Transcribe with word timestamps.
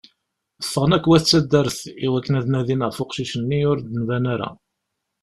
Ffɣen 0.67 0.95
akk 0.97 1.05
wat 1.09 1.23
taddart 1.29 1.79
i 2.05 2.07
wakken 2.11 2.37
ad 2.39 2.45
nadin 2.49 2.85
ɣef 2.87 2.97
uqcic-nni 3.03 3.61
ur 3.71 3.77
d-nban 3.79 4.25
ara. 4.33 4.49